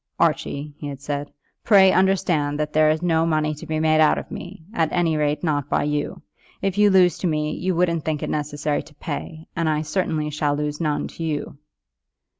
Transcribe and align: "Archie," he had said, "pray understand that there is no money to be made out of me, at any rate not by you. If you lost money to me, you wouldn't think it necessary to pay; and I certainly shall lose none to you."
"Archie," 0.19 0.73
he 0.79 0.87
had 0.87 0.99
said, 0.99 1.31
"pray 1.63 1.91
understand 1.91 2.59
that 2.59 2.73
there 2.73 2.89
is 2.89 3.03
no 3.03 3.23
money 3.23 3.53
to 3.53 3.67
be 3.67 3.79
made 3.79 4.01
out 4.01 4.17
of 4.17 4.31
me, 4.31 4.63
at 4.73 4.91
any 4.91 5.15
rate 5.15 5.43
not 5.43 5.69
by 5.69 5.83
you. 5.83 6.19
If 6.59 6.75
you 6.75 6.89
lost 6.89 7.23
money 7.23 7.27
to 7.27 7.27
me, 7.27 7.51
you 7.51 7.75
wouldn't 7.75 8.03
think 8.03 8.23
it 8.23 8.29
necessary 8.31 8.81
to 8.81 8.95
pay; 8.95 9.45
and 9.55 9.69
I 9.69 9.83
certainly 9.83 10.31
shall 10.31 10.55
lose 10.55 10.81
none 10.81 11.07
to 11.09 11.23
you." 11.23 11.59